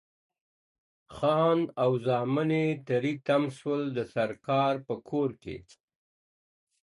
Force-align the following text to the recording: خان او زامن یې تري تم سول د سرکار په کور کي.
خان 1.15 1.59
او 1.83 1.91
زامن 2.05 2.49
یې 2.59 2.67
تري 2.87 3.13
تم 3.27 3.43
سول 3.57 3.83
د 3.97 3.99
سرکار 4.13 4.73
په 4.87 4.95
کور 5.09 5.29
کي. 5.43 5.57